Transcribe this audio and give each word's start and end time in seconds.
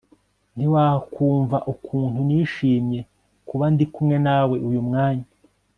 ntiwakumva 0.55 1.57
ukuntu 1.73 2.17
nishimye 2.27 2.99
kuba 3.47 3.65
ndikumwe 3.73 4.15
nawe 4.25 4.55
uyu 4.69 4.81
mwanya 4.89 5.27